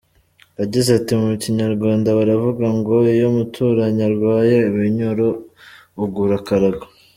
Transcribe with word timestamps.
Yagize 0.59 0.89
ati 0.99 1.11
“Mu 1.21 1.27
kinyarwanda 1.43 2.17
baravuga 2.17 2.65
ngo 2.77 2.93
iyo 3.13 3.25
umuturanyi 3.31 4.01
arwaye 4.09 4.55
ibinyoro 4.69 5.27
ugura 6.03 6.35
akarago. 6.41 6.85